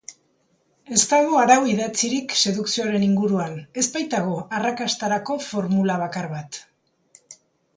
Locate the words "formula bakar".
5.51-6.31